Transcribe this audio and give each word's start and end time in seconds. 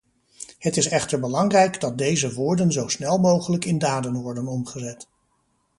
Het 0.59 0.77
is 0.77 0.87
echter 0.87 1.19
belangrijk 1.19 1.79
dat 1.81 1.97
deze 1.97 2.33
woorden 2.33 2.71
zo 2.71 2.87
snel 2.87 3.17
mogelijk 3.17 3.65
in 3.65 3.77
daden 3.77 4.13
worden 4.13 4.47
omgezet. 4.47 5.07